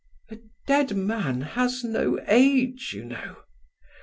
[0.31, 3.43] a dead man has no age, you know.